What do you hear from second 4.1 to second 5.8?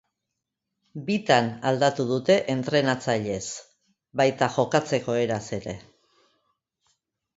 baita jokatzeko eraz ere.